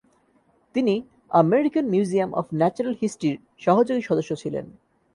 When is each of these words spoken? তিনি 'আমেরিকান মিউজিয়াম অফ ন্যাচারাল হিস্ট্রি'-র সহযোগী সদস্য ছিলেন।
তিনি 0.75 0.95
'আমেরিকান 1.31 1.85
মিউজিয়াম 1.85 2.29
অফ 2.33 2.45
ন্যাচারাল 2.53 2.95
হিস্ট্রি'-র 3.01 3.37
সহযোগী 3.59 4.01
সদস্য 4.01 4.31
ছিলেন। 4.35 4.65